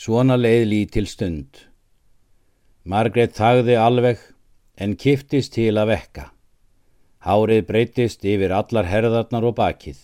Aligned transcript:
Svona 0.00 0.38
leið 0.40 0.62
lítil 0.64 1.04
stund. 1.10 1.58
Margrét 2.88 3.34
þagði 3.36 3.74
alveg 3.76 4.20
en 4.80 4.94
kiftist 4.96 5.52
til 5.52 5.74
að 5.76 5.90
vekka. 5.90 6.22
Hárið 7.26 7.66
breytist 7.68 8.24
yfir 8.24 8.54
allar 8.56 8.88
herðarnar 8.88 9.44
og 9.50 9.58
bakið. 9.58 9.98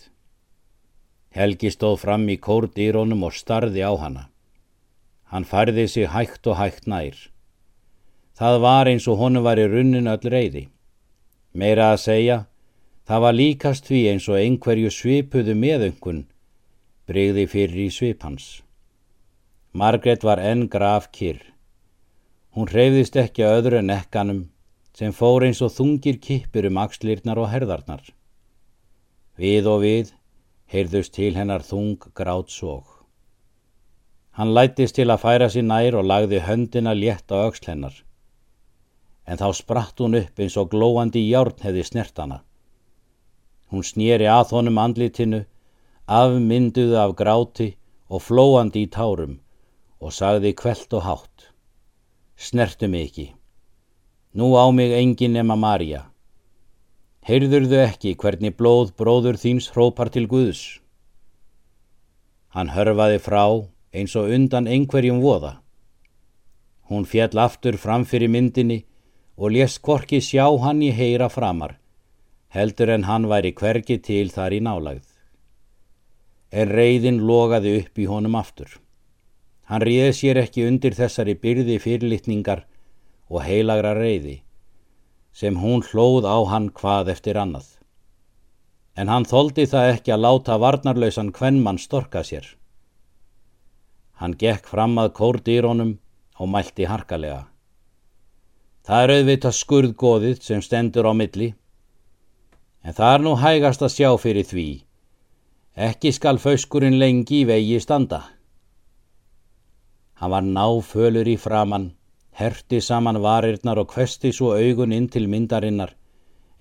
Helgi 1.33 1.71
stóð 1.73 1.97
fram 2.03 2.27
í 2.29 2.35
kórdýrónum 2.37 3.25
og 3.25 3.33
starði 3.39 3.81
á 3.81 3.93
hana. 3.97 4.27
Hann 5.33 5.49
færði 5.49 5.87
sig 5.89 6.11
hægt 6.13 6.45
og 6.45 6.59
hægt 6.61 6.85
nær. 6.85 7.17
Það 8.37 8.59
var 8.67 8.91
eins 8.93 9.09
og 9.09 9.17
honu 9.17 9.41
var 9.49 9.57
í 9.57 9.65
runnin 9.65 10.13
öll 10.13 10.29
reyði. 10.29 10.67
Meira 11.57 11.89
að 11.95 12.03
segja, 12.05 12.37
það 13.09 13.25
var 13.25 13.39
líkast 13.41 13.89
því 13.89 14.05
eins 14.13 14.29
og 14.29 14.37
einhverju 14.43 14.93
svipuðu 14.93 15.57
meðöngun 15.57 16.23
breyði 17.09 17.49
fyrir 17.49 17.85
í 17.87 17.89
svipans. 17.89 18.61
Margret 19.77 20.23
var 20.25 20.39
enn 20.41 20.63
graf 20.73 21.11
kyrr. 21.13 21.41
Hún 22.55 22.69
hreyðist 22.71 23.17
ekki 23.21 23.43
að 23.45 23.57
öðru 23.59 23.77
en 23.77 23.91
ekkanum 23.93 24.39
sem 24.97 25.13
fór 25.13 25.45
eins 25.45 25.61
og 25.61 25.69
þungir 25.75 26.17
kippur 26.23 26.65
um 26.65 26.79
axlirnar 26.81 27.37
og 27.37 27.51
herðarnar. 27.51 28.01
Við 29.37 29.69
og 29.69 29.83
við 29.85 30.09
heyrðust 30.73 31.13
til 31.19 31.29
hennar 31.37 31.67
þung 31.69 32.09
grátt 32.17 32.49
sóg. 32.55 32.89
Hann 34.33 34.55
lættist 34.57 34.97
til 34.97 35.11
að 35.13 35.21
færa 35.27 35.53
sér 35.53 35.69
nær 35.69 36.01
og 36.01 36.09
lagði 36.09 36.41
höndina 36.49 36.97
létt 36.97 37.29
á 37.29 37.37
auksl 37.45 37.69
hennar. 37.69 37.95
En 39.29 39.37
þá 39.37 39.47
spratt 39.61 40.01
hún 40.01 40.17
upp 40.23 40.41
eins 40.41 40.57
og 40.57 40.73
glóandi 40.73 41.27
járn 41.29 41.61
hefði 41.61 41.85
snert 41.85 42.17
hana. 42.17 42.41
Hún 43.69 43.85
snýri 43.85 44.25
að 44.25 44.57
honum 44.57 44.81
andlitinu, 44.81 45.45
afmynduðu 46.07 47.03
af 47.03 47.19
gráti 47.19 47.75
og 48.09 48.25
flóandi 48.25 48.87
í 48.87 48.89
tárum 48.89 49.43
og 49.99 50.13
sagði 50.13 50.53
kvelt 50.57 50.93
og 50.93 51.03
hátt. 51.05 51.47
Snertu 52.37 52.87
mig 52.87 53.09
ekki. 53.09 53.27
Nú 54.37 54.53
á 54.53 54.69
mig 54.71 54.93
engin 54.93 55.33
nema 55.33 55.55
Marja. 55.57 56.03
Heyrðurðu 57.27 57.79
ekki 57.83 58.13
hvernig 58.15 58.53
blóð 58.55 58.93
bróður 58.95 59.39
þíns 59.41 59.71
hrópar 59.73 60.11
til 60.13 60.27
Guðs? 60.31 60.79
Hann 62.53 62.69
hörfaði 62.71 63.17
frá 63.19 63.43
eins 63.91 64.13
og 64.15 64.29
undan 64.31 64.69
einhverjum 64.69 65.19
voða. 65.23 65.57
Hún 66.87 67.03
fjall 67.03 67.35
aftur 67.43 67.75
fram 67.77 68.05
fyrir 68.07 68.31
myndinni 68.31 68.85
og 69.35 69.51
lést 69.51 69.81
korki 69.83 70.21
sjá 70.23 70.45
hann 70.63 70.79
í 70.81 70.93
heyra 70.95 71.27
framar, 71.29 71.75
heldur 72.53 72.93
en 72.95 73.05
hann 73.09 73.27
væri 73.29 73.51
hvergi 73.53 73.99
til 74.01 74.31
þar 74.31 74.55
í 74.55 74.63
nálagð. 74.63 75.05
En 76.51 76.71
reyðin 76.71 77.19
logaði 77.27 77.79
upp 77.81 77.99
í 77.99 78.07
honum 78.07 78.37
aftur. 78.39 78.69
Hann 79.67 79.83
ríði 79.83 80.11
sér 80.15 80.39
ekki 80.43 80.65
undir 80.67 80.95
þessari 80.95 81.35
byrði 81.35 81.77
fyrirlitningar 81.83 82.63
og 83.27 83.43
heilagra 83.43 83.93
reyði 83.97 84.41
sem 85.37 85.57
hún 85.61 85.83
hlóð 85.85 86.25
á 86.25 86.37
hann 86.49 86.69
hvað 86.73 87.11
eftir 87.13 87.37
annað. 87.37 87.67
En 88.97 89.11
hann 89.11 89.27
þóldi 89.29 89.67
það 89.69 89.91
ekki 89.91 90.13
að 90.15 90.23
láta 90.23 90.55
varnarlausan 90.57 91.29
kvennmann 91.35 91.77
storka 91.77 92.23
sér. 92.25 92.47
Hann 94.17 94.33
gekk 94.33 94.65
fram 94.65 94.97
að 94.97 95.11
kórdýrónum 95.19 95.91
og 96.41 96.49
mælti 96.49 96.87
harkalega. 96.89 97.43
Það 98.87 99.03
er 99.03 99.13
auðvitað 99.17 99.57
skurðgóðið 99.59 100.41
sem 100.41 100.63
stendur 100.63 101.05
á 101.05 101.13
milli, 101.13 101.51
en 102.81 102.97
það 102.97 103.13
er 103.13 103.23
nú 103.25 103.35
hægast 103.37 103.83
að 103.85 103.93
sjá 103.93 104.09
fyrir 104.17 104.47
því. 104.47 104.67
Ekki 105.75 106.13
skal 106.15 106.39
fauskurinn 106.41 106.97
lengi 106.97 107.43
í 107.43 107.45
vegi 107.45 107.77
standa. 107.83 108.23
Hann 110.17 110.33
var 110.33 110.45
náfölur 110.45 111.27
í 111.29 111.37
framann 111.37 111.91
herti 112.37 112.81
saman 112.81 113.17
varirnar 113.21 113.79
og 113.81 113.89
kvesti 113.93 114.29
svo 114.33 114.51
augun 114.53 114.93
inn 114.93 115.07
til 115.09 115.25
myndarinnar, 115.31 115.93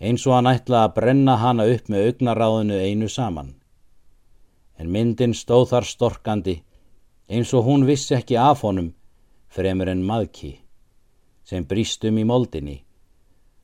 eins 0.00 0.24
og 0.26 0.38
hann 0.38 0.48
ætlaði 0.48 0.88
að 0.88 0.94
brenna 0.96 1.34
hana 1.42 1.66
upp 1.68 1.90
með 1.92 2.06
augnaráðinu 2.10 2.78
einu 2.80 3.08
saman. 3.12 3.50
En 4.80 4.88
myndin 4.92 5.34
stóð 5.36 5.68
þar 5.72 5.88
storkandi, 5.90 6.56
eins 7.28 7.52
og 7.52 7.68
hún 7.68 7.84
vissi 7.88 8.16
ekki 8.16 8.38
af 8.40 8.64
honum, 8.64 8.94
fremur 9.52 9.92
en 9.92 10.04
maðki, 10.08 10.54
sem 11.44 11.64
brístum 11.68 12.16
í 12.20 12.24
moldinni, 12.24 12.78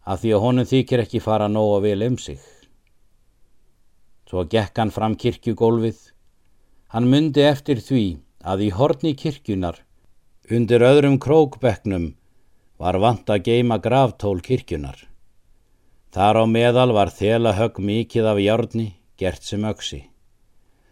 af 0.04 0.20
því 0.20 0.34
að 0.36 0.44
honum 0.44 0.68
þykir 0.68 1.04
ekki 1.06 1.24
fara 1.24 1.48
nóg 1.48 1.78
að 1.78 1.88
vel 1.88 2.08
um 2.10 2.18
sig. 2.20 2.40
Svo 4.28 4.44
gekk 4.52 4.76
hann 4.80 4.92
fram 4.92 5.16
kirkjugólfið, 5.16 5.96
hann 6.92 7.08
myndi 7.08 7.44
eftir 7.48 7.80
því 7.80 8.04
að 8.42 8.68
í 8.68 8.70
horni 8.74 9.14
kirkjunar 9.14 9.80
Undir 10.50 10.82
öðrum 10.82 11.20
krókbekknum 11.22 12.08
var 12.82 12.96
vant 12.98 13.28
að 13.30 13.44
geima 13.46 13.76
graftól 13.78 14.40
kirkjunar. 14.42 14.96
Þar 16.12 16.42
á 16.42 16.44
meðal 16.50 16.90
var 16.96 17.12
þelahögg 17.14 17.78
mikið 17.78 18.26
af 18.26 18.40
járni 18.42 18.86
gert 19.22 19.46
sem 19.46 19.62
öksi. 19.64 20.00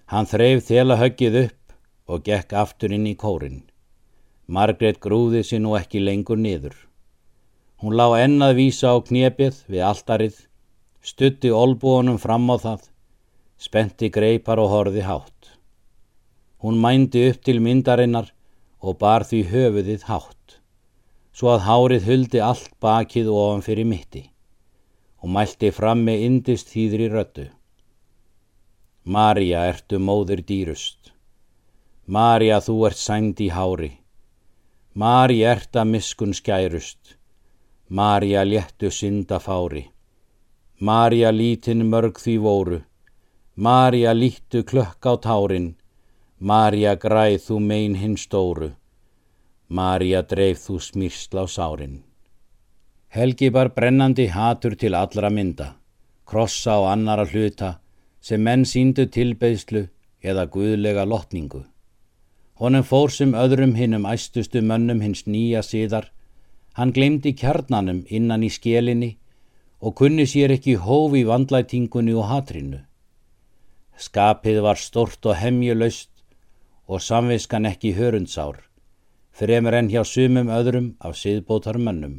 Hann 0.06 0.31
þreif 0.31 0.62
þelahöggið 0.69 1.41
upp 1.43 1.75
og 2.06 2.22
gekk 2.31 2.55
aftur 2.62 2.94
inn 2.94 3.09
í 3.10 3.16
kórin. 3.19 3.65
Margrét 4.47 5.03
grúði 5.03 5.43
sér 5.43 5.65
nú 5.66 5.75
ekki 5.75 5.99
lengur 5.99 6.39
niður. 6.39 6.77
Hún 7.83 7.99
lá 7.99 8.06
ennað 8.22 8.56
vísa 8.62 8.94
á 8.94 9.03
knepið 9.03 9.65
við 9.66 9.87
alldarið, 9.91 10.37
stutti 11.03 11.50
olbúanum 11.50 12.22
fram 12.22 12.47
á 12.55 12.56
það, 12.65 12.83
spenti 13.59 14.15
greipar 14.15 14.62
og 14.62 14.71
horði 14.71 15.03
hátt. 15.10 15.40
Hún 16.62 16.81
mændi 16.84 17.28
upp 17.31 17.44
til 17.44 17.60
myndarinnar 17.65 18.32
og 18.81 18.98
bar 19.00 19.25
því 19.28 19.41
höfuðið 19.53 20.03
hátt, 20.09 20.59
svo 21.32 21.54
að 21.54 21.65
hárið 21.69 22.09
huldi 22.10 22.43
allt 22.44 22.75
bakið 22.84 23.31
ofan 23.32 23.65
fyrir 23.65 23.88
mitti 23.88 24.26
og 25.21 25.32
mælti 25.37 25.71
fram 25.76 26.04
með 26.09 26.26
indist 26.26 26.71
þýðri 26.72 27.09
röttu. 27.12 27.47
Marja, 29.04 29.65
ertu 29.72 29.98
móður 30.00 30.41
dýrust. 30.48 31.12
Marja, 32.06 32.60
þú 32.65 32.77
ert 32.88 33.00
sænd 33.00 33.41
í 33.41 33.48
hári. 33.53 33.91
Marja, 34.94 35.54
ert 35.54 35.77
að 35.77 35.91
miskun 35.94 36.32
skærust. 36.37 37.16
Marja, 37.88 38.44
léttu 38.44 38.91
synda 38.92 39.41
fári. 39.41 39.87
Marja, 40.81 41.31
lítinn 41.32 41.84
mörg 41.92 42.21
því 42.21 42.37
voru. 42.44 42.81
Marja, 43.56 44.12
lítu 44.16 44.65
klökk 44.65 45.04
á 45.04 45.15
tárin. 45.21 45.75
Marja 46.41 46.95
græð 46.97 47.34
þú 47.45 47.56
mein 47.61 47.95
hinn 48.01 48.15
stóru, 48.17 48.71
Marja 49.69 50.23
dreif 50.25 50.62
þú 50.65 50.78
smýrsla 50.81 51.43
á 51.45 51.47
sárin. 51.53 51.99
Helgi 53.12 53.51
bar 53.53 53.69
brennandi 53.77 54.25
hatur 54.33 54.73
til 54.73 54.97
allra 54.97 55.28
mynda, 55.28 55.67
krossa 56.25 56.78
og 56.81 56.87
annara 56.95 57.27
hluta 57.28 57.69
sem 58.25 58.41
menn 58.41 58.65
síndu 58.65 59.05
tilbeðslu 59.12 59.83
eða 60.25 60.47
guðlega 60.55 61.05
lotningu. 61.05 61.61
Honum 62.57 62.89
fór 62.89 63.12
sem 63.12 63.37
öðrum 63.37 63.77
hinnum 63.77 64.09
æstustu 64.09 64.62
mönnum 64.65 65.05
hins 65.05 65.27
nýja 65.27 65.61
síðar, 65.61 66.09
hann 66.72 66.95
glemdi 66.97 67.34
kjarnanum 67.37 68.07
innan 68.09 68.49
í 68.49 68.49
skelinni 68.49 69.19
og 69.84 69.93
kunni 70.01 70.25
sér 70.25 70.57
ekki 70.57 70.81
hófi 70.81 71.27
vandlætingunni 71.28 72.17
og 72.17 72.33
hatrinu. 72.33 72.81
Skapið 74.01 74.62
var 74.65 74.81
stort 74.81 75.27
og 75.28 75.37
hemjulaust 75.37 76.09
og 76.91 76.99
samviskan 76.99 77.69
ekki 77.71 77.93
hörundsár, 77.95 78.56
fremur 79.31 79.77
enn 79.78 79.89
hjá 79.93 80.03
sumum 80.03 80.49
öðrum 80.51 80.89
af 81.06 81.15
siðbótar 81.21 81.77
mönnum. 81.78 82.17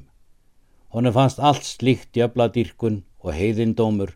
Honu 0.96 1.12
fannst 1.12 1.42
allt 1.44 1.68
slíkt 1.68 2.16
jöfladýrkun 2.16 3.02
og 3.20 3.34
heiðindómur 3.36 4.14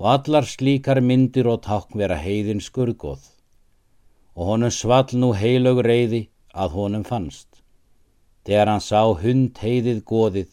og 0.00 0.06
allar 0.14 0.48
slíkar 0.48 1.02
myndir 1.04 1.50
og 1.52 1.60
takk 1.66 1.92
vera 2.00 2.16
heiðin 2.16 2.64
skurgoð. 2.64 3.20
Og 4.36 4.48
honum 4.52 4.72
svall 4.72 5.12
nú 5.20 5.34
heilög 5.36 5.82
reyði 5.84 6.22
að 6.56 6.78
honum 6.78 7.04
fannst. 7.04 7.60
Þegar 8.48 8.72
hann 8.72 8.84
sá 8.84 9.04
hund 9.04 9.60
heiðið 9.60 10.00
goðið, 10.08 10.48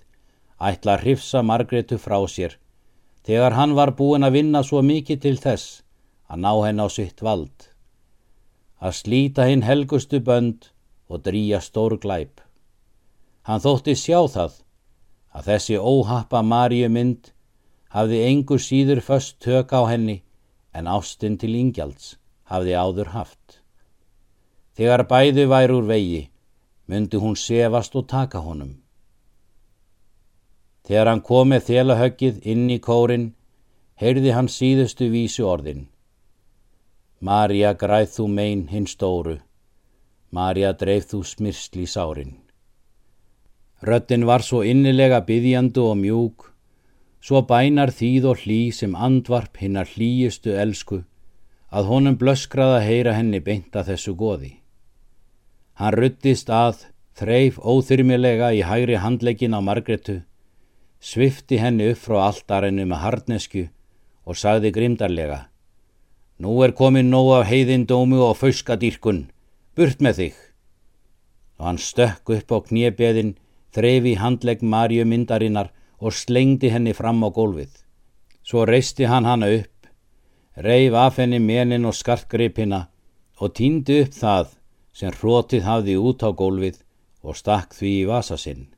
ætla 0.60 0.98
að 0.98 1.06
hrifsa 1.06 1.40
Margretu 1.40 1.96
frá 1.96 2.20
sér, 2.28 2.60
þegar 3.24 3.56
hann 3.56 3.80
var 3.80 3.96
búin 3.96 4.28
að 4.28 4.42
vinna 4.42 4.64
svo 4.64 4.84
mikið 4.84 5.24
til 5.24 5.36
þess 5.40 5.82
að 6.28 6.44
ná 6.44 6.52
henn 6.68 6.84
á 6.84 6.88
sitt 6.92 7.24
vald 7.24 7.72
að 8.80 8.98
slíta 9.02 9.48
hinn 9.50 9.66
helgustu 9.66 10.20
bönd 10.22 10.70
og 11.10 11.24
drýja 11.26 11.62
stór 11.64 11.98
glæp. 12.02 12.42
Hann 13.48 13.64
þótti 13.64 13.96
sjá 13.96 14.20
það 14.28 14.60
að 15.38 15.50
þessi 15.52 15.78
óhappa 15.80 16.44
Maríu 16.44 16.90
mynd 16.92 17.32
hafði 17.96 18.24
engur 18.30 18.62
síður 18.62 19.02
föst 19.02 19.40
tök 19.44 19.74
á 19.74 19.82
henni 19.90 20.22
en 20.78 20.90
ástinn 20.92 21.38
til 21.42 21.56
ingjalds 21.56 22.18
hafði 22.52 22.76
áður 22.78 23.14
haft. 23.16 23.62
Þegar 24.78 25.08
bæðu 25.10 25.48
væri 25.50 25.74
úr 25.74 25.88
vegi, 25.90 26.24
myndi 26.86 27.18
hún 27.18 27.36
sefast 27.36 27.96
og 27.98 28.06
taka 28.12 28.44
honum. 28.46 28.76
Þegar 30.86 31.10
hann 31.12 31.24
kom 31.26 31.50
með 31.52 31.66
þélahöggið 31.72 32.44
inn 32.48 32.68
í 32.70 32.78
kórin, 32.80 33.32
heyrði 34.00 34.36
hann 34.36 34.48
síðustu 34.48 35.10
vísu 35.12 35.48
orðin. 35.50 35.88
Marja 37.20 37.72
græð 37.74 38.12
þú 38.14 38.24
mein 38.30 38.60
hinn 38.70 38.86
stóru, 38.86 39.40
Marja 40.30 40.70
dreif 40.78 41.08
þú 41.10 41.24
smyrsl 41.26 41.80
í 41.82 41.86
sárin. 41.90 42.36
Röttin 43.82 44.26
var 44.30 44.46
svo 44.46 44.62
innilega 44.62 45.24
byðjandu 45.26 45.82
og 45.82 45.98
mjúk, 45.98 46.46
svo 47.18 47.42
bænar 47.42 47.90
þýð 47.90 48.30
og 48.30 48.44
hlý 48.44 48.60
sem 48.70 48.94
andvarp 48.94 49.58
hinnar 49.58 49.90
hlýjustu 49.96 50.54
elsku, 50.62 51.02
að 51.74 51.90
honum 51.90 52.20
blöskraða 52.22 52.86
heyra 52.86 53.18
henni 53.18 53.42
beinta 53.42 53.82
þessu 53.82 54.14
goði. 54.14 54.54
Hann 55.74 55.98
ruttist 55.98 56.54
að, 56.54 56.86
þreif 57.18 57.58
óþyrmilega 57.58 58.54
í 58.54 58.62
hægri 58.62 59.02
handleikin 59.02 59.58
á 59.58 59.60
Margretu, 59.66 60.22
svifti 61.02 61.58
henni 61.58 61.90
upp 61.96 62.06
frá 62.06 62.30
alltarennu 62.30 62.86
með 62.86 63.06
hardnesku 63.08 63.70
og 64.22 64.38
sagði 64.38 64.76
grimdarlega 64.78 65.48
Nú 66.38 66.60
er 66.62 66.70
komin 66.78 67.08
nóg 67.10 67.32
af 67.34 67.48
heiðindómu 67.50 68.20
og 68.22 68.36
fauskadýrkun, 68.38 69.24
burt 69.74 70.04
með 70.06 70.20
þig. 70.20 70.36
Og 71.58 71.66
hann 71.66 71.80
stökk 71.82 72.30
upp 72.36 72.54
á 72.54 72.58
kniebeðin, 72.68 73.32
þrefi 73.74 74.14
handlegg 74.22 74.62
Marju 74.62 75.06
myndarinnar 75.10 75.72
og 75.98 76.14
slengdi 76.14 76.70
henni 76.70 76.94
fram 76.94 77.26
á 77.26 77.34
gólfið. 77.34 77.72
Svo 78.46 78.68
reisti 78.70 79.10
hann 79.10 79.26
hana 79.26 79.50
upp, 79.50 79.90
reif 80.62 80.94
af 80.94 81.18
henni 81.18 81.42
menin 81.42 81.90
og 81.90 81.98
skartgripina 81.98 82.84
og 83.42 83.58
týndi 83.58 84.04
upp 84.04 84.14
það 84.14 84.54
sem 84.94 85.18
hrótið 85.18 85.66
hafði 85.66 85.98
út 85.98 86.22
á 86.22 86.30
gólfið 86.38 86.80
og 87.26 87.42
stakk 87.42 87.74
því 87.74 87.96
í 88.04 88.08
vasa 88.14 88.38
sinn. 88.38 88.70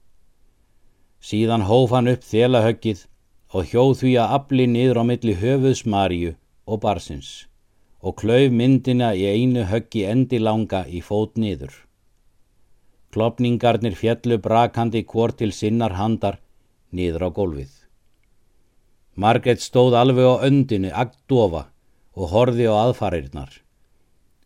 Síðan 1.19 1.67
hóf 1.67 1.91
hann 1.91 2.07
upp 2.07 2.23
þélahöggið 2.23 3.03
og 3.51 3.67
hjóð 3.67 3.93
því 3.99 4.15
að 4.23 4.39
afli 4.39 4.71
niður 4.71 5.03
á 5.03 5.09
milli 5.11 5.35
höfuðs 5.43 5.83
Marju 5.83 6.37
og 6.63 6.79
barsins 6.87 7.48
og 8.01 8.15
klauf 8.21 8.51
myndina 8.55 9.11
í 9.15 9.25
einu 9.27 9.65
höggi 9.67 10.05
endi 10.07 10.39
langa 10.39 10.85
í 10.87 11.01
fót 11.03 11.35
niður. 11.35 11.73
Klopningarnir 13.11 13.95
fjallu 13.97 14.37
brakandi 14.37 15.03
hvort 15.03 15.39
til 15.41 15.51
sinnar 15.51 15.97
handar 15.97 16.39
niður 16.95 17.27
á 17.27 17.29
gólfið. 17.33 17.71
Margret 19.19 19.59
stóð 19.59 19.97
alveg 19.99 20.27
á 20.31 20.35
öndinu 20.47 20.91
agdofa 20.95 21.65
og 22.15 22.29
horfi 22.33 22.69
á 22.69 22.73
aðfarirnar. 22.85 23.49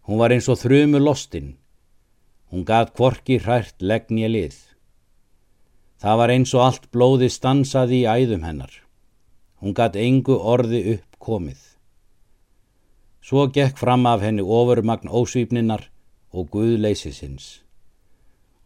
Hún 0.07 0.19
var 0.19 0.33
eins 0.33 0.49
og 0.49 0.57
þrjumu 0.63 0.99
lostinn. 1.03 1.57
Hún 2.49 2.65
gat 2.65 2.95
kvorki 2.97 3.37
hrært 3.43 3.75
leggn 3.81 4.17
ég 4.23 4.33
lið. 4.33 4.55
Það 6.01 6.17
var 6.19 6.33
eins 6.33 6.53
og 6.57 6.65
allt 6.65 6.89
blóði 6.91 7.29
stansaði 7.31 8.01
í 8.01 8.09
æðum 8.09 8.43
hennar. 8.47 8.73
Hún 9.61 9.77
gatt 9.77 9.95
engu 9.95 10.35
orði 10.35 10.81
upp 10.95 11.19
komið. 11.19 11.72
Svo 13.23 13.47
gekk 13.47 13.79
fram 13.79 14.05
af 14.05 14.21
henni 14.25 14.43
ofurmagn 14.43 15.07
ósýpninar 15.07 15.87
og 16.33 16.49
guðleysisins. 16.51 17.63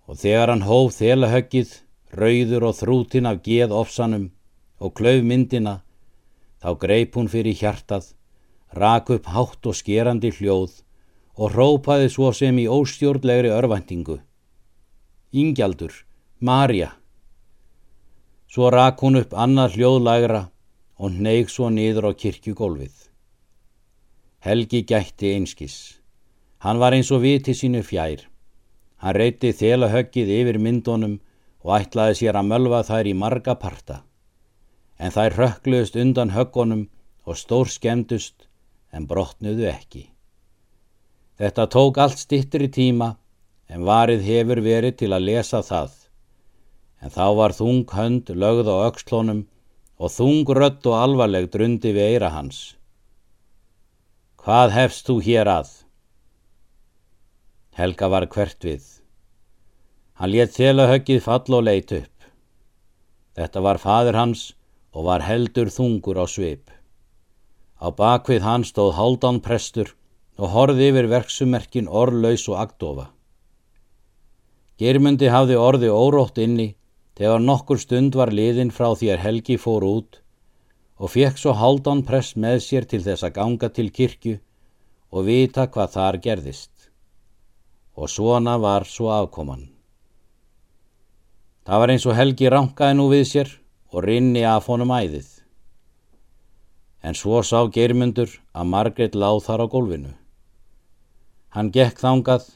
Og 0.09 0.17
þegar 0.17 0.53
hann 0.53 0.65
hóf 0.65 0.97
þelahöggið, 0.97 1.73
rauður 2.17 2.67
og 2.69 2.77
þrútin 2.79 3.29
af 3.29 3.43
geð 3.45 3.75
ofsanum 3.75 4.29
og 4.81 4.95
klauf 4.97 5.23
myndina, 5.23 5.81
þá 6.63 6.69
greip 6.81 7.15
hún 7.15 7.29
fyrir 7.29 7.57
hjartað, 7.59 8.13
rak 8.73 9.11
upp 9.13 9.29
hátt 9.29 9.69
og 9.69 9.77
skerandi 9.77 10.33
hljóð 10.33 10.81
og 11.37 11.53
hrópaði 11.53 12.09
svo 12.09 12.31
sem 12.33 12.57
í 12.57 12.65
óstjórnlegri 12.65 13.53
örvæntingu. 13.53 14.17
Ingjaldur, 15.37 15.93
Marja, 16.39 16.95
Svo 18.47 18.69
rak 18.71 19.01
hún 19.03 19.19
upp 19.19 19.33
annað 19.35 19.75
hljóðlægra 19.75 20.39
og 21.03 21.17
neig 21.25 21.49
svo 21.51 21.67
niður 21.69 22.07
á 22.09 22.11
kirkjugólfið. 22.15 22.95
Helgi 24.45 24.83
gætti 24.83 25.33
einskis. 25.35 25.99
Hann 26.63 26.79
var 26.79 26.93
eins 26.93 27.11
og 27.11 27.23
viti 27.23 27.55
sínu 27.57 27.83
fjær. 27.85 28.25
Hann 29.01 29.17
reyti 29.17 29.53
þela 29.53 29.89
höggið 29.93 30.33
yfir 30.39 30.59
myndunum 30.61 31.19
og 31.65 31.73
ætlaði 31.79 32.19
sér 32.21 32.39
að 32.39 32.49
mölva 32.51 32.83
þær 32.85 33.09
í 33.11 33.13
marga 33.17 33.57
parta. 33.61 34.01
En 34.97 35.13
þær 35.13 35.37
rökkluðust 35.41 35.97
undan 36.01 36.33
höggunum 36.37 36.87
og 37.25 37.37
stór 37.37 37.69
skemdust 37.69 38.47
en 38.93 39.05
brotnuðu 39.09 39.67
ekki. 39.69 40.07
Þetta 41.37 41.67
tók 41.69 41.97
allt 42.01 42.21
stittur 42.21 42.65
í 42.65 42.71
tíma 42.73 43.15
en 43.69 43.85
varið 43.85 44.25
hefur 44.25 44.61
verið 44.65 45.01
til 45.03 45.13
að 45.13 45.27
lesa 45.29 45.61
það 45.61 46.03
en 47.01 47.13
þá 47.13 47.25
var 47.37 47.53
þung 47.53 47.85
hönd 47.93 48.31
lögð 48.33 48.71
á 48.73 48.75
aukslónum 48.87 49.43
og 49.97 50.13
þung 50.13 50.49
rött 50.57 50.85
og 50.89 50.97
alvarleg 50.97 51.49
drundi 51.53 51.93
við 51.93 52.13
eira 52.15 52.31
hans. 52.33 52.77
Hvað 54.47 54.69
hefst 54.71 55.09
þú 55.09 55.13
hér 55.25 55.49
að? 55.51 55.71
Helga 57.75 58.07
var 58.07 58.25
hvert 58.31 58.63
við. 58.63 58.83
Hann 60.15 60.31
létt 60.31 60.53
þelahöggið 60.55 61.17
fall 61.25 61.55
og 61.57 61.65
leit 61.67 61.91
upp. 61.91 62.29
Þetta 63.35 63.63
var 63.65 63.79
fadur 63.83 64.15
hans 64.15 64.43
og 64.95 65.09
var 65.09 65.25
heldur 65.27 65.67
þungur 65.67 66.21
á 66.23 66.25
svip. 66.31 66.71
Á 67.83 67.91
bakvið 67.91 68.47
hann 68.47 68.63
stóð 68.63 68.93
háldan 68.95 69.41
prestur 69.43 69.91
og 70.39 70.55
horði 70.55 70.93
yfir 70.93 71.11
verksumerkin 71.11 71.91
orðlaus 71.91 72.47
og 72.47 72.61
agdofa. 72.61 73.09
Germundi 74.79 75.27
hafði 75.27 75.59
orði 75.59 75.91
órótt 75.91 76.39
inni 76.39 76.69
þegar 77.19 77.43
nokkur 77.43 77.83
stund 77.83 78.15
var 78.15 78.31
liðin 78.31 78.71
frá 78.71 78.93
því 78.95 79.11
að 79.11 79.23
Helgi 79.27 79.59
fór 79.59 79.83
út 79.91 80.21
og 80.97 81.13
fekk 81.13 81.37
svo 81.37 81.53
haldan 81.57 82.03
press 82.05 82.35
með 82.35 82.59
sér 82.65 82.87
til 82.89 83.03
þess 83.05 83.25
að 83.27 83.35
ganga 83.37 83.69
til 83.69 83.89
kirkju 83.93 84.35
og 85.13 85.27
vita 85.29 85.67
hvað 85.71 85.93
þar 85.95 86.19
gerðist. 86.25 86.71
Og 87.97 88.09
svona 88.09 88.57
var 88.61 88.85
svo 88.85 89.09
afkoman. 89.13 89.69
Það 91.65 91.81
var 91.81 91.93
eins 91.93 92.05
og 92.05 92.15
Helgi 92.15 92.49
rankaði 92.53 92.97
nú 92.97 93.07
við 93.11 93.25
sér 93.31 93.49
og 93.91 94.05
rinni 94.05 94.43
af 94.45 94.69
honum 94.71 94.93
æðið. 94.93 95.27
En 97.03 97.15
svo 97.15 97.41
sá 97.43 97.59
germundur 97.73 98.31
að 98.53 98.69
Margret 98.73 99.15
láð 99.15 99.43
þar 99.47 99.63
á 99.63 99.67
gólfinu. 99.73 100.13
Hann 101.53 101.71
gekk 101.71 101.99
þangað 102.01 102.47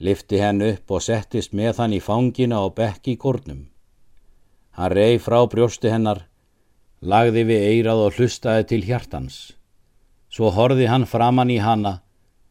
lifti 0.00 0.40
henn 0.40 0.62
upp 0.64 0.90
og 0.94 1.04
settist 1.04 1.52
með 1.52 1.82
hann 1.82 1.92
í 1.92 2.00
fangina 2.00 2.62
og 2.64 2.74
bekki 2.78 3.14
í 3.14 3.20
kórnum. 3.20 3.68
Hann 4.78 4.94
rey 4.94 5.18
frá 5.20 5.42
brjósti 5.50 5.92
hennar, 5.92 6.24
lagði 7.00 7.46
við 7.48 7.62
eirað 7.64 8.04
og 8.06 8.18
hlustaði 8.18 8.66
til 8.68 8.82
hjartans. 8.84 9.36
Svo 10.28 10.50
horði 10.52 10.86
hann 10.86 11.06
framann 11.08 11.50
í 11.50 11.58
hanna, 11.58 12.00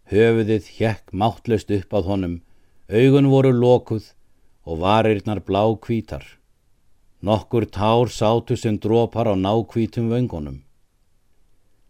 höfuðið 0.09 0.71
hjekk 0.77 1.13
máttlust 1.13 1.69
upp 1.71 1.93
á 1.93 1.99
honum, 2.01 2.41
augun 2.89 3.29
voru 3.29 3.53
lokuð 3.53 4.09
og 4.65 4.81
varirnar 4.81 5.41
blá 5.45 5.63
kvítar. 5.77 6.25
Nokkur 7.21 7.67
tár 7.69 8.09
sátu 8.09 8.57
sem 8.57 8.79
drópar 8.79 9.29
á 9.29 9.35
nákvítum 9.35 10.09
vöngunum. 10.09 10.63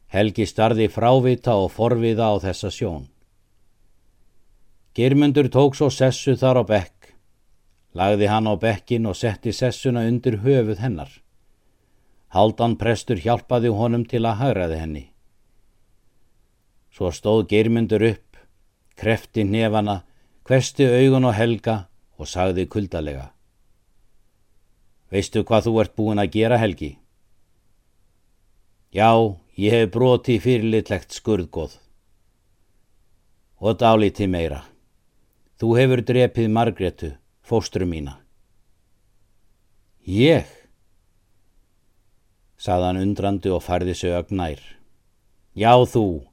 Helgi 0.09 0.45
starði 0.45 0.89
frávita 0.89 1.53
og 1.55 1.71
forviða 1.71 2.33
á 2.33 2.35
þessa 2.41 2.71
sjón. 2.73 3.07
Girmundur 4.97 5.47
tók 5.53 5.77
svo 5.77 5.89
sessu 5.93 6.33
þar 6.35 6.59
á 6.59 6.63
bekk, 6.65 7.13
lagði 7.93 8.27
hann 8.27 8.49
á 8.49 8.57
bekkin 8.57 9.05
og 9.05 9.15
setti 9.15 9.53
sessuna 9.53 10.03
undir 10.09 10.41
höfuð 10.41 10.81
hennar. 10.81 11.11
Haldan 12.29 12.75
prestur 12.77 13.17
hjálpaði 13.17 13.71
honum 13.73 14.03
til 14.05 14.21
að 14.21 14.37
hagraði 14.43 14.77
henni. 14.77 15.05
Svo 16.93 17.09
stóð 17.15 17.47
Girmundur 17.49 18.03
upp, 18.05 18.37
krefti 18.99 19.45
nefana, 19.47 20.03
hvesti 20.45 20.85
augun 20.85 21.25
og 21.29 21.33
helga 21.37 21.75
og 22.19 22.29
sagði 22.29 22.67
kuldalega. 22.69 23.29
Veistu 25.09 25.41
hvað 25.41 25.69
þú 25.69 25.73
ert 25.81 25.95
búin 25.97 26.21
að 26.21 26.33
gera 26.35 26.59
helgi? 26.61 26.91
Já, 28.93 29.09
ég 29.57 29.73
hef 29.73 29.91
broti 29.93 30.37
fyrirlitlegt 30.41 31.15
skurðgóð. 31.17 31.79
Og 33.61 33.77
dáliti 33.81 34.27
meira. 34.29 34.63
Þú 35.59 35.73
hefur 35.77 36.05
drepið 36.05 36.53
Margretu, 36.53 37.11
fóstru 37.41 37.89
mína. 37.89 38.19
Ég? 40.05 40.58
Saðan 42.59 42.99
undrandi 42.99 43.51
og 43.55 43.63
færði 43.63 43.95
sig 43.95 44.11
ögnær. 44.11 44.59
Já 45.55 45.73
þú, 45.87 46.25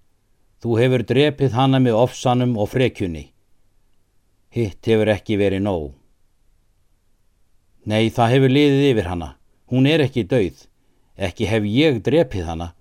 þú 0.63 0.79
hefur 0.81 1.05
drepið 1.07 1.55
hana 1.55 1.79
með 1.83 1.99
ofsanum 2.01 2.57
og 2.59 2.73
frekjunni. 2.73 3.29
Hitt 4.51 4.89
hefur 4.91 5.13
ekki 5.15 5.39
verið 5.39 5.63
nóg. 5.67 5.93
Nei, 7.87 8.11
það 8.11 8.33
hefur 8.35 8.55
liðið 8.57 8.89
yfir 8.91 9.11
hana. 9.13 9.29
Hún 9.71 9.87
er 9.87 10.03
ekki 10.03 10.27
dauð. 10.27 10.65
Ekki 11.17 11.47
hef 11.47 11.69
ég 11.71 12.01
drepið 12.03 12.49
hana. 12.51 12.73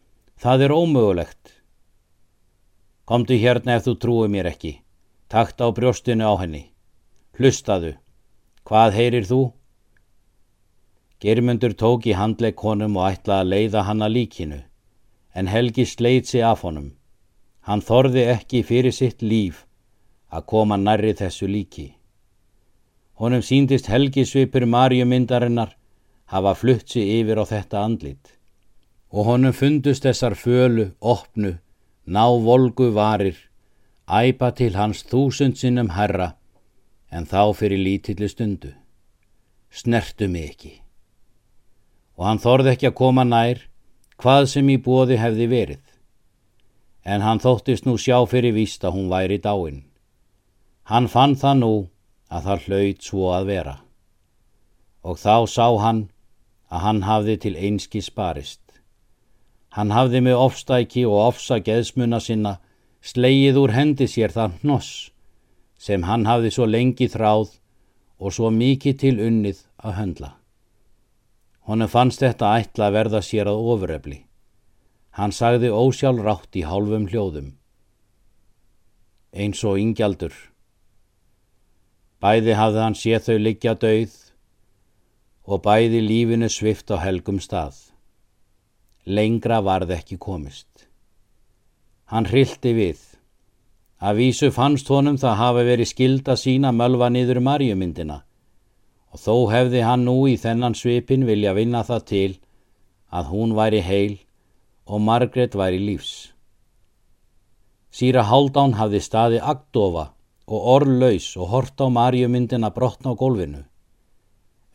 Það 0.42 0.66
er 0.66 0.74
ómögulegt. 0.74 1.54
Komdu 3.06 3.38
hérna 3.38 3.78
ef 3.78 3.86
þú 3.86 3.94
trúið 4.02 4.34
mér 4.34 4.50
ekki. 4.50 4.80
Takt 5.30 5.62
á 5.62 5.70
brjóstinu 5.70 6.26
á 6.26 6.34
henni. 6.42 6.72
Hlustaðu. 7.38 7.94
Hvað 8.66 8.98
heyrir 8.98 9.30
þú? 9.30 9.40
Germundur 11.24 11.74
tók 11.74 12.06
í 12.06 12.14
handleik 12.14 12.60
honum 12.60 12.98
og 13.00 13.08
ætlaði 13.14 13.42
að 13.42 13.52
leiða 13.54 13.84
hann 13.88 14.04
að 14.04 14.16
líkinu, 14.18 14.60
en 15.34 15.48
Helgi 15.48 15.86
sleit 15.86 16.28
sig 16.28 16.44
af 16.44 16.66
honum. 16.68 16.92
Hann 17.66 17.82
þorði 17.82 18.26
ekki 18.36 18.64
fyrir 18.64 18.94
sitt 18.94 19.24
líf 19.24 19.64
að 20.30 20.46
koma 20.52 20.78
nærri 20.78 21.14
þessu 21.16 21.48
líki. 21.48 21.96
Honum 23.16 23.42
síndist 23.42 23.88
helgisvipur 23.88 24.66
Marjumyndarinnar 24.68 25.76
hafa 26.34 26.54
flutt 26.54 26.90
sig 26.92 27.08
yfir 27.22 27.40
á 27.40 27.46
þetta 27.48 27.84
andlit 27.88 28.36
og 29.16 29.30
honum 29.30 29.54
fundust 29.56 30.04
þessar 30.04 30.36
fölu, 30.36 30.90
opnu, 31.00 31.54
ná 32.06 32.26
volgu 32.44 32.90
varir, 32.92 33.38
æpa 34.12 34.52
til 34.52 34.76
hans 34.76 35.06
þúsund 35.08 35.56
sinnum 35.56 35.94
herra 35.96 36.34
en 37.10 37.24
þá 37.24 37.54
fyrir 37.56 37.80
lítillu 37.80 38.28
stundu. 38.28 38.74
Snertu 39.72 40.28
mig 40.28 40.50
ekki. 40.52 40.85
Og 42.16 42.28
hann 42.28 42.40
þorði 42.40 42.74
ekki 42.74 42.90
að 42.90 43.00
koma 43.00 43.26
nær 43.28 43.66
hvað 44.22 44.48
sem 44.52 44.70
í 44.72 44.78
bóði 44.82 45.18
hefði 45.20 45.48
verið. 45.52 45.82
En 47.06 47.22
hann 47.22 47.42
þóttist 47.44 47.86
nú 47.86 47.98
sjá 48.02 48.18
fyrir 48.30 48.56
víst 48.56 48.86
að 48.88 48.96
hún 48.98 49.10
væri 49.12 49.38
dáin. 49.44 49.84
Hann 50.90 51.10
fann 51.12 51.36
það 51.36 51.58
nú 51.60 51.74
að 52.30 52.48
það 52.48 52.68
hlaut 52.68 53.10
svo 53.10 53.32
að 53.36 53.50
vera. 53.52 53.76
Og 55.06 55.20
þá 55.22 55.46
sá 55.50 55.68
hann 55.82 56.06
að 56.72 56.86
hann 56.86 57.02
hafði 57.06 57.36
til 57.42 57.56
einski 57.56 58.02
sparist. 58.02 58.62
Hann 59.76 59.92
hafði 59.92 60.22
með 60.24 60.40
ofstæki 60.40 61.04
og 61.06 61.20
ofsa 61.34 61.60
geðsmuna 61.60 62.22
sinna 62.24 62.58
slegið 63.06 63.60
úr 63.60 63.76
hendi 63.76 64.08
sér 64.10 64.34
það 64.34 64.56
hnoss 64.64 65.12
sem 65.78 66.06
hann 66.08 66.26
hafði 66.26 66.54
svo 66.56 66.66
lengi 66.66 67.10
þráð 67.12 67.52
og 68.18 68.34
svo 68.34 68.50
mikið 68.50 68.98
til 69.04 69.16
unnið 69.22 69.60
að 69.84 69.98
höndla. 70.00 70.32
Honum 71.66 71.90
fannst 71.90 72.22
þetta 72.22 72.52
ætla 72.62 72.90
að 72.90 72.96
verða 73.00 73.22
sér 73.26 73.50
að 73.50 73.68
ofurefli. 73.74 74.20
Hann 75.18 75.32
sagði 75.34 75.72
ósjálf 75.74 76.22
rátt 76.22 76.58
í 76.60 76.66
hálfum 76.68 77.08
hljóðum. 77.10 77.56
Eins 79.34 79.64
og 79.66 79.80
yngjaldur. 79.82 80.36
Bæði 82.22 82.54
hafði 82.60 82.84
hann 82.84 82.98
séð 83.00 83.26
þau 83.26 83.38
liggja 83.42 83.74
döið 83.82 84.14
og 85.46 85.64
bæði 85.66 86.04
lífinu 86.06 86.52
svift 86.54 86.94
á 86.94 87.02
helgum 87.02 87.42
stað. 87.42 87.80
Lengra 89.06 89.60
varð 89.66 89.96
ekki 89.98 90.20
komist. 90.22 90.86
Hann 92.06 92.30
hrilti 92.30 92.76
við. 92.78 93.02
Að 93.98 94.22
vísu 94.22 94.52
fannst 94.54 94.90
honum 94.94 95.18
það 95.18 95.42
hafi 95.42 95.66
verið 95.72 95.92
skild 95.96 96.30
að 96.30 96.42
sína 96.44 96.74
mölva 96.76 97.10
niður 97.10 97.42
marjumyndina 97.42 98.25
og 99.16 99.22
þó 99.24 99.36
hefði 99.48 99.82
hann 99.88 100.02
nú 100.04 100.18
í 100.28 100.36
þennan 100.36 100.74
svipin 100.76 101.22
vilja 101.24 101.54
vinna 101.56 101.86
það 101.88 102.02
til 102.10 102.32
að 103.16 103.30
hún 103.32 103.54
væri 103.56 103.80
heil 103.80 104.18
og 104.92 105.00
Margret 105.02 105.56
væri 105.56 105.80
lífs. 105.80 106.34
Sýra 107.96 108.26
Haldán 108.28 108.76
hafði 108.76 109.00
staði 109.00 109.40
agdofa 109.40 110.10
og 110.52 110.68
orðlaus 110.74 111.30
og 111.40 111.48
hort 111.54 111.80
á 111.80 111.88
marjumyndina 111.88 112.74
brotna 112.76 113.16
á 113.16 113.20
gólfinu 113.22 113.64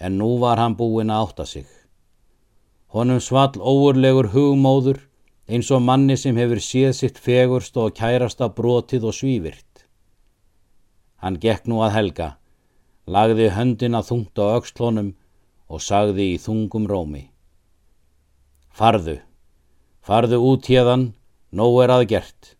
en 0.00 0.16
nú 0.16 0.30
var 0.40 0.56
hann 0.56 0.78
búin 0.80 1.12
að 1.12 1.26
átta 1.26 1.46
sig. 1.46 1.68
Honum 2.96 3.20
svall 3.20 3.60
óurlegur 3.60 4.32
hugmóður 4.32 5.04
eins 5.52 5.68
og 5.68 5.84
manni 5.84 6.16
sem 6.16 6.40
hefur 6.40 6.64
séð 6.64 6.94
sitt 6.96 7.20
fegurst 7.20 7.76
og 7.76 7.92
kærasta 8.00 8.48
brotið 8.56 9.10
og 9.10 9.18
svívirt. 9.20 9.84
Hann 11.20 11.36
gekk 11.36 11.68
nú 11.68 11.84
að 11.84 11.96
helga, 11.98 12.28
lagði 13.06 13.50
höndina 13.54 14.02
þungt 14.04 14.38
á 14.40 14.56
aukslónum 14.56 15.14
og 15.70 15.82
sagði 15.82 16.32
í 16.34 16.38
þungum 16.42 16.86
rómi. 16.90 17.24
Farðu, 18.70 19.18
farðu 20.02 20.40
út 20.50 20.68
hérðan, 20.70 21.10
nóg 21.52 21.82
er 21.84 21.94
að 21.94 22.06
gert. 22.14 22.54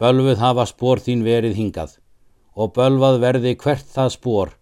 Bölfuð 0.00 0.40
hafa 0.42 0.66
spór 0.66 1.02
þín 1.02 1.22
verið 1.26 1.58
hingað 1.58 1.98
og 2.52 2.72
bölvað 2.76 3.20
verði 3.22 3.54
hvert 3.56 3.86
það 3.88 4.14
spór 4.16 4.54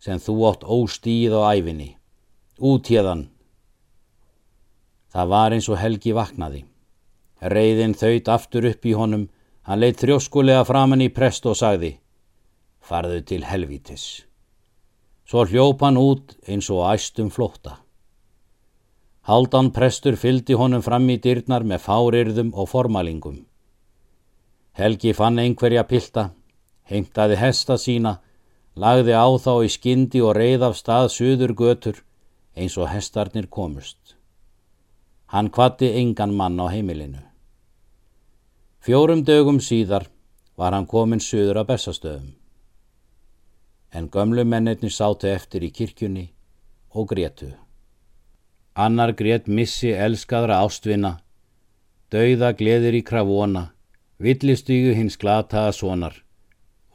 sem 0.00 0.20
þú 0.22 0.36
átt 0.50 0.64
óstíð 0.64 1.36
á 1.36 1.52
æfinni. 1.56 1.96
Út 2.60 2.88
hérðan. 2.88 3.26
Það 5.12 5.32
var 5.32 5.56
eins 5.56 5.68
og 5.72 5.80
Helgi 5.80 6.12
vaknaði. 6.16 6.64
Reyðin 7.40 7.96
þaut 7.96 8.28
aftur 8.32 8.68
upp 8.70 8.86
í 8.88 8.94
honum, 8.96 9.28
hann 9.68 9.80
leitt 9.80 10.00
þrjóskulega 10.00 10.64
framann 10.64 11.04
í 11.04 11.12
prest 11.12 11.46
og 11.46 11.56
sagði 11.58 11.96
Farðu 12.86 13.18
til 13.26 13.42
helvítis. 13.42 14.25
Svo 15.26 15.42
hljóp 15.44 15.82
hann 15.82 15.98
út 15.98 16.36
eins 16.46 16.70
og 16.70 16.84
æstum 16.92 17.32
flótta. 17.34 17.80
Haldan 19.26 19.72
prestur 19.74 20.14
fyldi 20.14 20.54
honum 20.54 20.84
fram 20.86 21.08
í 21.10 21.16
dyrnar 21.18 21.66
með 21.66 21.82
fárirðum 21.88 22.52
og 22.54 22.68
formalingum. 22.70 23.40
Helgi 24.78 25.12
fann 25.18 25.40
einhverja 25.42 25.82
pilta, 25.90 26.30
heimtaði 26.86 27.40
hesta 27.40 27.74
sína 27.74 28.20
lagði 28.76 29.18
á 29.18 29.26
þá 29.40 29.52
í 29.66 29.72
skyndi 29.72 30.22
og 30.22 30.36
reið 30.38 30.68
af 30.68 30.78
stað 30.78 31.10
suður 31.16 31.56
götur 31.58 32.02
eins 32.54 32.76
og 32.78 32.92
hestarnir 32.92 33.50
komust. 33.50 34.14
Hann 35.32 35.50
kvatti 35.50 35.90
engan 35.98 36.36
mann 36.38 36.60
á 36.62 36.70
heimilinu. 36.70 37.24
Fjórum 38.78 39.24
dögum 39.26 39.58
síðar 39.58 40.06
var 40.54 40.72
hann 40.76 40.86
komin 40.86 41.20
suður 41.20 41.64
að 41.64 41.72
bestastöðum. 41.72 42.34
En 43.92 44.08
gömlu 44.10 44.44
mennirni 44.44 44.90
sátu 44.90 45.28
eftir 45.30 45.62
í 45.62 45.70
kirkjunni 45.70 46.26
og 46.90 47.08
grétu. 47.12 47.52
Annar 48.74 49.12
grét 49.16 49.46
missi 49.48 49.92
elskaðra 49.92 50.58
ástvinna, 50.64 51.16
dauða 52.12 52.52
gleðir 52.58 52.98
í 52.98 53.02
krafóna, 53.06 53.70
villistygu 54.20 54.92
hins 54.96 55.16
glataða 55.16 55.72
sonar 55.72 56.22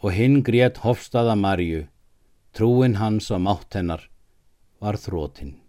og 0.01 0.13
hinn 0.17 0.41
grét 0.41 0.81
hofstaða 0.81 1.35
Marju, 1.37 1.85
trúin 2.57 2.97
hans 2.97 3.29
á 3.29 3.37
mátt 3.37 3.77
hennar, 3.77 4.09
var 4.81 4.97
þrótinn. 4.97 5.60